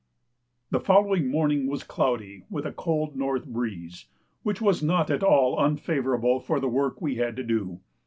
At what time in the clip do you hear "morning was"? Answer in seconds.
1.29-1.83